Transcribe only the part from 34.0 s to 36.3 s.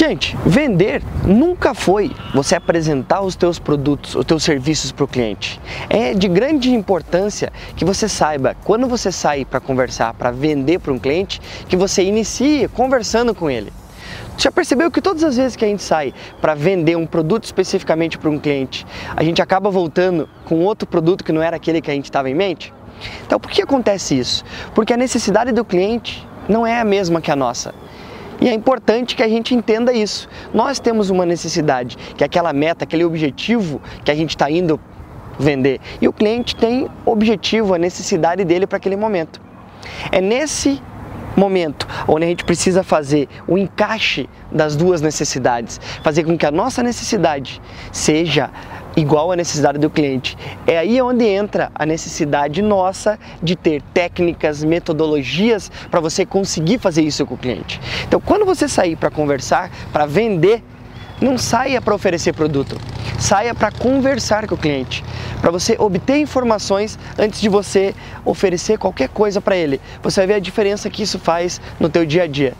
que a gente está indo vender. E o